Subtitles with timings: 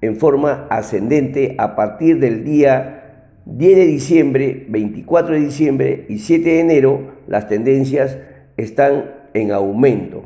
[0.00, 6.48] en forma ascendente a partir del día 10 de diciembre, 24 de diciembre y 7
[6.48, 8.16] de enero, las tendencias
[8.56, 10.22] están en aumento.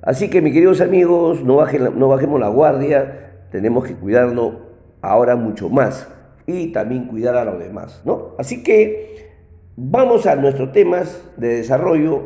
[0.00, 1.62] Así que mis queridos amigos, no,
[1.96, 4.54] no bajemos la guardia, tenemos que cuidarnos
[5.02, 6.08] ahora mucho más
[6.46, 8.34] y también cuidar a los demás, ¿no?
[8.38, 9.32] Así que
[9.76, 12.22] vamos a nuestros temas de desarrollo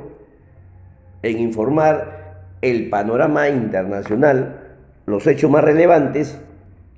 [1.22, 2.16] en informar
[2.62, 4.60] el panorama internacional,
[5.06, 6.40] los hechos más relevantes.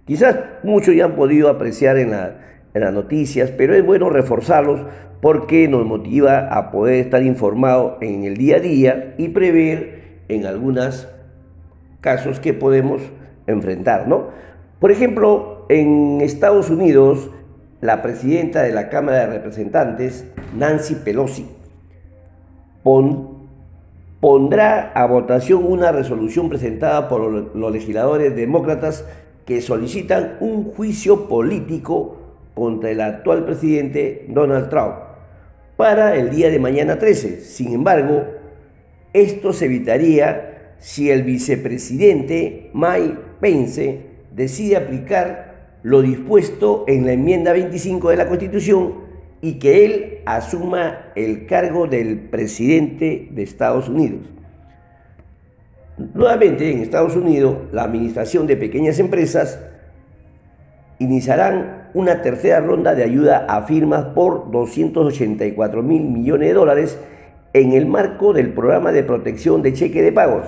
[0.04, 4.80] Quizás muchos ya han podido apreciar en, las noticias, pero es bueno reforzarlos
[5.20, 10.46] porque nos motiva a poder estar informados en el día a día y prever en
[10.46, 11.08] algunos
[12.00, 13.02] casos que podemos
[13.48, 14.28] enfrentar, ¿no?
[14.78, 17.30] Por ejemplo, en Estados Unidos,
[17.80, 20.24] la presidenta de la Cámara de Representantes,
[20.56, 21.46] Nancy Pelosi,
[22.82, 23.38] pon,
[24.20, 29.04] pondrá a votación una resolución presentada por los legisladores demócratas
[29.44, 32.16] que solicitan un juicio político
[32.54, 34.94] contra el actual presidente Donald Trump
[35.76, 37.40] para el día de mañana 13.
[37.40, 38.24] Sin embargo,
[39.12, 44.00] esto se evitaría si el vicepresidente Mike Pence
[44.34, 45.47] decide aplicar
[45.82, 48.94] lo dispuesto en la enmienda 25 de la Constitución
[49.40, 54.20] y que él asuma el cargo del presidente de Estados Unidos.
[56.14, 59.60] Nuevamente, en Estados Unidos, la Administración de Pequeñas Empresas
[60.98, 66.98] iniciarán una tercera ronda de ayuda a firmas por 284 mil millones de dólares
[67.52, 70.46] en el marco del programa de protección de cheque de pagos.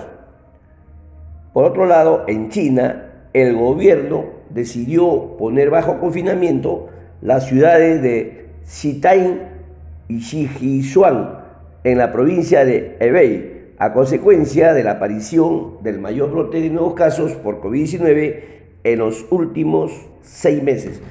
[1.53, 6.87] Por otro lado, en China, el gobierno decidió poner bajo confinamiento
[7.21, 9.41] las ciudades de Xitain
[10.07, 11.39] y Xijizuan
[11.83, 16.93] en la provincia de Hebei, a consecuencia de la aparición del mayor brote de nuevos
[16.93, 18.43] casos por COVID-19
[18.83, 21.01] en los últimos seis meses.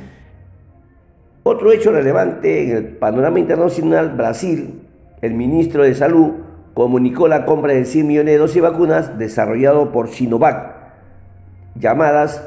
[1.43, 4.83] Otro hecho relevante en el panorama internacional, Brasil,
[5.23, 6.33] el ministro de Salud
[6.75, 10.80] comunicó la compra de 100 millones de dosis de vacunas desarrollado por Sinovac,
[11.75, 12.47] llamadas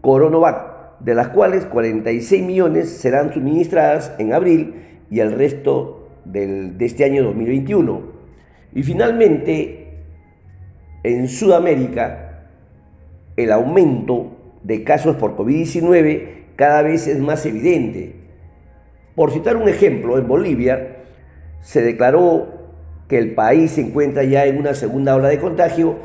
[0.00, 0.72] Coronovac
[1.04, 4.74] de las cuales 46 millones serán suministradas en abril
[5.10, 8.02] y el resto de este año 2021.
[8.74, 9.98] Y finalmente,
[11.02, 12.46] en Sudamérica,
[13.36, 18.14] el aumento de casos por COVID-19 cada vez es más evidente.
[19.16, 20.98] Por citar un ejemplo, en Bolivia
[21.60, 22.62] se declaró
[23.08, 25.96] que el país se encuentra ya en una segunda ola de contagio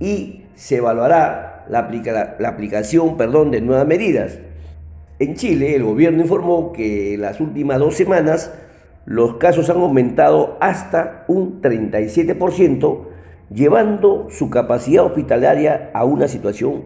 [0.00, 4.38] y se evaluará la, la, aplicación perdón, de nuevas medidas.
[5.18, 8.52] En Chile, el gobierno informó que en las últimas dos semanas
[9.06, 12.98] los casos han aumentado hasta un 37%,
[13.50, 16.84] llevando su capacidad hospitalaria a una situación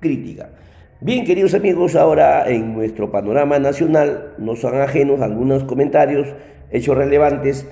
[0.00, 0.50] crítica.
[1.00, 6.28] Bien, queridos amigos, ahora en nuestro panorama nacional nos son ajenos algunos comentarios,
[6.70, 7.66] hechos relevantes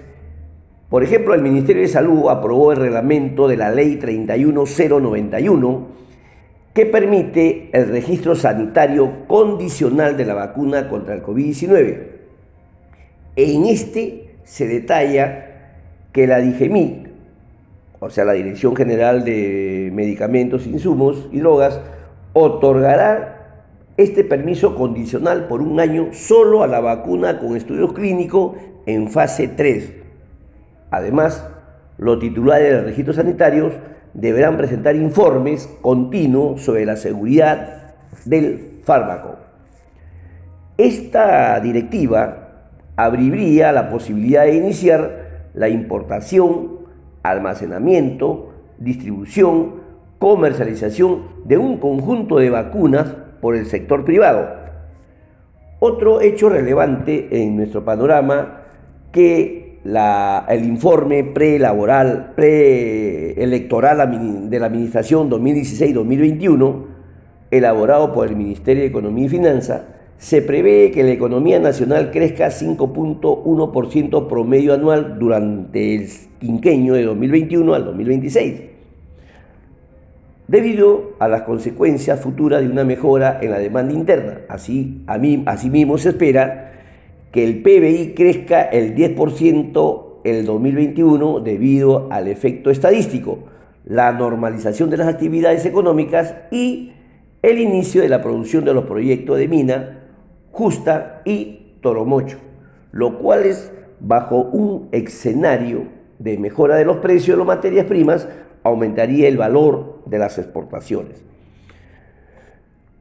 [0.90, 5.86] por ejemplo, el Ministerio de Salud aprobó el reglamento de la Ley 31091
[6.74, 12.06] que permite el registro sanitario condicional de la vacuna contra el COVID-19.
[13.36, 15.46] En este se detalla
[16.12, 17.08] que la DIGEMIC,
[18.00, 21.80] o sea, la Dirección General de Medicamentos, Insumos y Drogas,
[22.32, 23.62] otorgará
[23.96, 29.46] este permiso condicional por un año solo a la vacuna con estudios clínicos en fase
[29.46, 29.99] 3.
[30.90, 31.46] Además,
[31.98, 33.74] los titulares de registros sanitarios
[34.14, 37.94] deberán presentar informes continuos sobre la seguridad
[38.24, 39.36] del fármaco.
[40.76, 42.48] Esta directiva
[42.96, 46.80] abriría la posibilidad de iniciar la importación,
[47.22, 49.80] almacenamiento, distribución,
[50.18, 54.48] comercialización de un conjunto de vacunas por el sector privado.
[55.80, 58.62] Otro hecho relevante en nuestro panorama
[59.12, 66.84] que el informe preelectoral de la Administración 2016-2021,
[67.50, 69.82] elaborado por el Ministerio de Economía y Finanzas,
[70.18, 77.72] se prevé que la economía nacional crezca 5.1% promedio anual durante el quinquenio de 2021
[77.72, 78.60] al 2026,
[80.46, 84.40] debido a las consecuencias futuras de una mejora en la demanda interna.
[84.50, 86.79] Así, a mí, asimismo se espera
[87.32, 93.38] que el PBI crezca el 10% el 2021 debido al efecto estadístico,
[93.84, 96.92] la normalización de las actividades económicas y
[97.42, 100.00] el inicio de la producción de los proyectos de mina
[100.52, 102.38] Justa y Toromocho,
[102.92, 105.84] lo cual es bajo un escenario
[106.18, 108.28] de mejora de los precios de las materias primas,
[108.62, 111.29] aumentaría el valor de las exportaciones.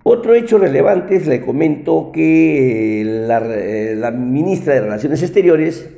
[0.04, 5.90] Otro hecho relevante es, le comento que la, eh, la, ministra de Relaciones Exteriores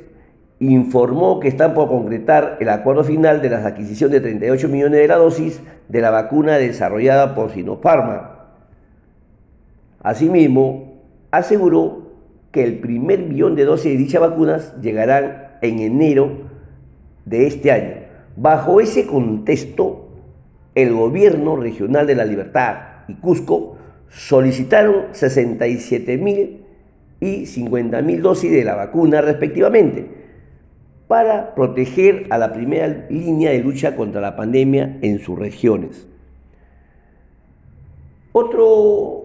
[0.58, 5.08] informó que están por concretar el acuerdo final de la adquisición de 38 millones de
[5.08, 8.32] la dosis de la vacuna desarrollada por Sinopharma.
[10.02, 11.00] Asimismo,
[11.30, 12.02] aseguró
[12.50, 16.42] que el primer millón de dosis de dichas vacunas llegarán en enero
[17.24, 17.94] de este año.
[18.36, 20.08] Bajo ese contexto,
[20.74, 22.76] el gobierno regional de La Libertad
[23.08, 23.76] y Cusco
[24.12, 26.64] solicitaron 67 mil
[27.20, 30.06] y 50 mil dosis de la vacuna respectivamente
[31.08, 36.06] para proteger a la primera línea de lucha contra la pandemia en sus regiones.
[38.32, 39.22] Otro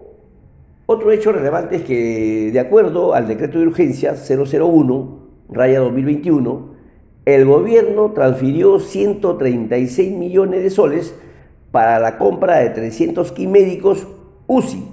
[0.89, 5.19] otro hecho relevante es que, de acuerdo al decreto de urgencia 001,
[5.49, 6.77] raya 2021,
[7.25, 11.13] el gobierno transfirió 136 millones de soles
[11.71, 14.07] para la compra de 300 médicos
[14.47, 14.83] UCI,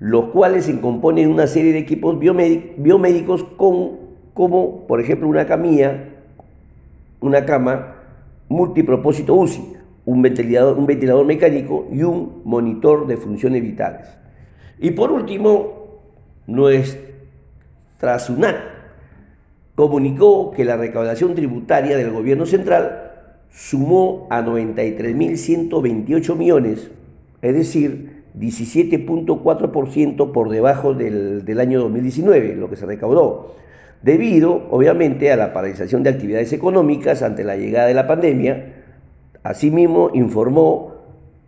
[0.00, 3.92] los cuales se componen una serie de equipos biomédicos con,
[4.34, 6.10] como, por ejemplo, una camilla,
[7.20, 7.94] una cama
[8.48, 14.06] multipropósito UCI, un ventilador, un ventilador mecánico y un monitor de funciones vitales.
[14.78, 15.86] Y por último,
[16.46, 18.56] nuestra SUNAT
[19.74, 23.12] comunicó que la recaudación tributaria del gobierno central
[23.50, 26.90] sumó a 93.128 millones,
[27.42, 33.54] es decir, 17.4% por debajo del, del año 2019, lo que se recaudó,
[34.02, 38.74] debido obviamente a la paralización de actividades económicas ante la llegada de la pandemia.
[39.42, 40.96] Asimismo, informó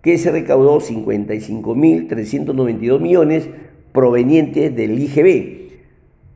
[0.02, 3.48] que se recaudó 55.392 millones
[3.92, 5.68] provenientes del IGB.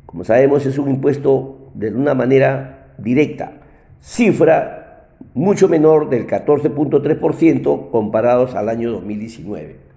[0.06, 3.54] Como sabemos, es un impuesto de una manera directa,
[4.00, 9.91] cifra mucho menor del 14.3% comparados al año 2019.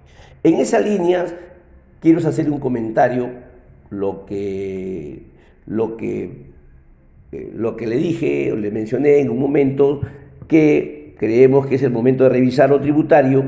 [0.45, 1.25] En esa línea,
[2.01, 3.31] quiero hacer un comentario,
[3.89, 5.23] lo que,
[5.65, 6.51] lo que,
[7.31, 10.01] eh, lo que le dije o le mencioné en un momento,
[10.47, 13.43] que creemos que es el momento de revisar lo tributario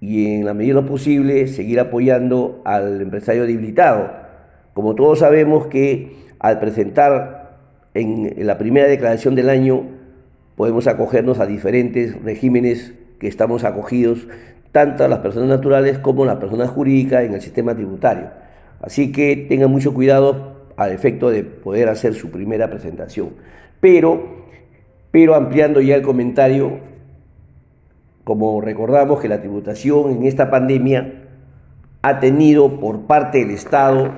[0.00, 4.12] y en la medida posible seguir apoyando al empresario debilitado.
[4.74, 7.58] Como todos sabemos que al presentar
[7.94, 9.82] en la primera declaración del año
[10.54, 14.28] podemos acogernos a diferentes regímenes que estamos acogidos,
[14.72, 18.30] tanto las personas naturales como las personas jurídicas en el sistema tributario.
[18.80, 23.30] Así que tengan mucho cuidado al efecto de poder hacer su primera presentación.
[23.80, 24.46] Pero,
[25.10, 26.78] pero ampliando ya el comentario,
[28.24, 31.22] como recordamos que la tributación en esta pandemia
[32.02, 34.10] ha tenido por parte del Estado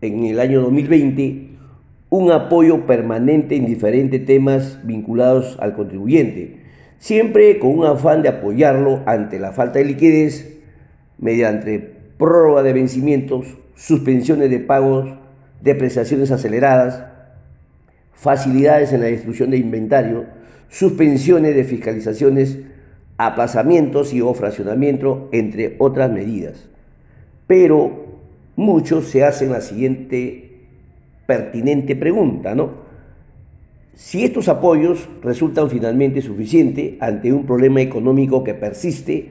[0.00, 1.50] en el año 2020
[2.10, 6.61] un apoyo permanente en diferentes temas vinculados al contribuyente,
[7.02, 10.56] siempre con un afán de apoyarlo ante la falta de liquidez
[11.18, 11.80] mediante
[12.16, 15.12] prórroga de vencimientos, suspensiones de pagos,
[15.60, 17.02] depreciaciones aceleradas,
[18.14, 20.26] facilidades en la destrucción de inventario,
[20.68, 22.58] suspensiones de fiscalizaciones
[23.16, 26.68] aplazamientos y o fraccionamiento, entre otras medidas.
[27.48, 28.20] Pero
[28.54, 30.60] muchos se hacen la siguiente
[31.26, 32.91] pertinente pregunta, ¿no?
[33.94, 39.28] Si estos apoyos resultan finalmente suficientes ante un problema económico que persiste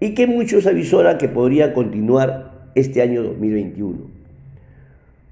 [0.00, 3.98] y que muchos avisoran que podría continuar este año 2021.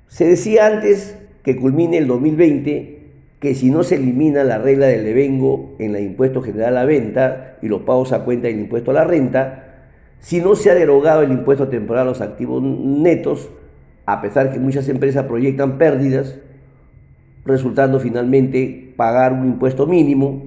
[0.09, 2.97] Se decía antes que culmine el 2020
[3.41, 6.87] que si no se elimina la regla del devengo en el impuesto general a la
[6.87, 9.67] venta y los pagos a cuenta del impuesto a la renta,
[10.21, 13.51] si no se ha derogado el impuesto temporal a los activos netos,
[14.07, 16.39] a pesar que muchas empresas proyectan pérdidas,
[17.47, 20.45] resultando finalmente pagar un impuesto mínimo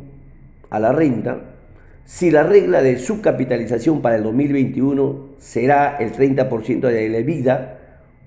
[0.69, 1.41] a la renta,
[2.05, 7.79] si la regla de subcapitalización para el 2021 será el 30% de la vida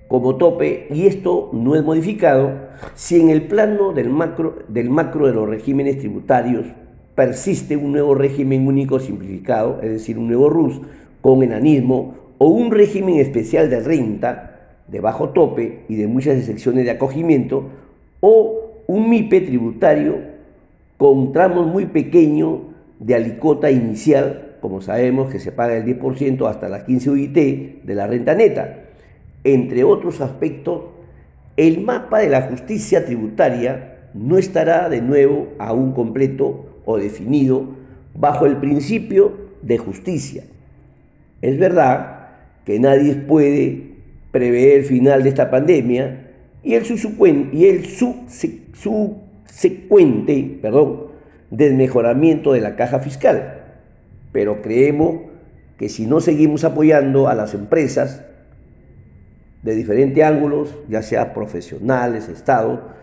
[0.07, 2.51] como tope y esto no es modificado,
[2.95, 6.65] si en el plano del macro, del macro de los regímenes tributarios
[7.15, 10.81] persiste un nuevo régimen único simplificado, es decir, un nuevo RUS
[11.21, 16.85] con enanismo o un régimen especial de renta de bajo tope y de muchas excepciones
[16.85, 17.69] de acogimiento,
[18.19, 20.17] o un MIPE tributario
[20.97, 22.59] con tramos muy pequeños
[22.99, 27.33] de alicota inicial, como sabemos que se paga el 10% hasta las 15 UIT
[27.83, 28.79] de la renta neta.
[29.43, 30.83] Entre otros aspectos,
[31.57, 37.75] el mapa de la justicia tributaria no estará de nuevo aún completo o definido
[38.15, 40.43] bajo el principio de justicia.
[41.41, 42.29] Es verdad
[42.65, 43.93] que nadie puede
[44.31, 46.22] prever el final de esta pandemia
[46.63, 46.85] y el,
[47.51, 51.07] y el subsecuente perdón,
[51.51, 53.61] desmejoramiento de la caja fiscal.
[54.31, 55.21] Pero creemos
[55.77, 58.23] que si no seguimos apoyando a las empresas
[59.61, 62.93] de diferentes ángulos, ya sea profesionales, Estado,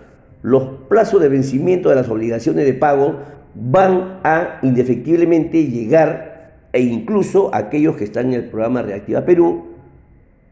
[0.43, 3.21] los plazos de vencimiento de las obligaciones de pago
[3.55, 6.31] van a indefectiblemente llegar
[6.73, 9.65] e incluso aquellos que están en el programa Reactiva Perú,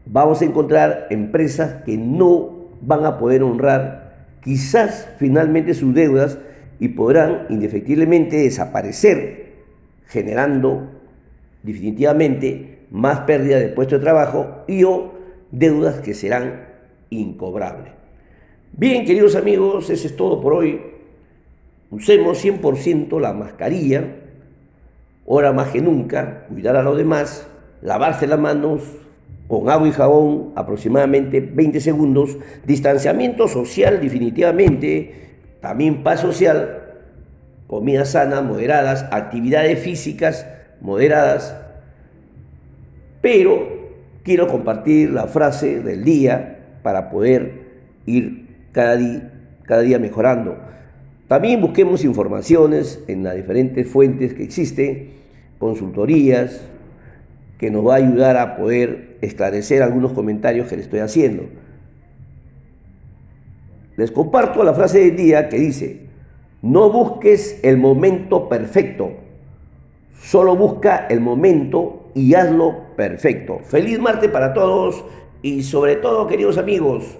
[0.05, 4.09] vamos a encontrar empresas que no van a poder honrar
[4.41, 6.37] quizás finalmente sus deudas
[6.79, 9.53] y podrán indefectiblemente desaparecer,
[10.07, 10.89] generando
[11.63, 15.13] definitivamente más pérdida de puesto de trabajo y o
[15.51, 16.67] deudas que serán
[17.09, 17.91] incobrables.
[18.71, 20.81] Bien, queridos amigos, eso es todo por hoy.
[21.91, 24.15] Usemos 100% la mascarilla,
[25.27, 27.47] ahora más que nunca, cuidar a los demás,
[27.81, 28.83] lavarse las manos,
[29.47, 35.13] con agua y jabón aproximadamente 20 segundos, distanciamiento social definitivamente,
[35.59, 36.83] también paz social,
[37.67, 40.45] comida sana, moderadas, actividades físicas
[40.81, 41.55] moderadas,
[43.21, 43.89] pero
[44.23, 47.63] quiero compartir la frase del día para poder
[48.05, 49.31] ir cada día,
[49.63, 50.57] cada día mejorando.
[51.27, 55.11] También busquemos informaciones en las diferentes fuentes que existen,
[55.59, 56.61] consultorías,
[57.59, 61.43] que nos va a ayudar a poder esclarecer algunos comentarios que le estoy haciendo.
[63.97, 66.07] Les comparto la frase del día que dice,
[66.61, 69.11] no busques el momento perfecto,
[70.21, 73.59] solo busca el momento y hazlo perfecto.
[73.63, 75.03] Feliz martes para todos
[75.41, 77.17] y sobre todo, queridos amigos,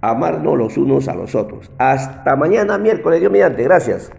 [0.00, 1.70] amarnos los unos a los otros.
[1.76, 3.62] Hasta mañana, miércoles, Dios mediante.
[3.62, 4.10] Gracias.